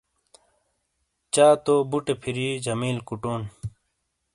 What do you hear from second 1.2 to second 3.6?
چا تو بُوٹے فِیری جَمیل کُوٹون۔